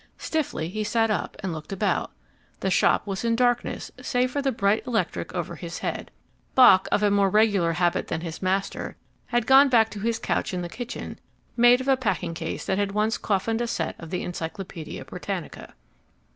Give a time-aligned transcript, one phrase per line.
[0.17, 2.09] Stiffly he sat up and looked about.
[2.61, 6.09] The shop was in darkness save for the bright electric over his head.
[6.55, 10.63] Bock, of more regular habit than his master, had gone back to his couch in
[10.63, 11.19] the kitchen,
[11.55, 15.75] made of a packing case that had once coffined a set of the Encyclopaedia Britannica.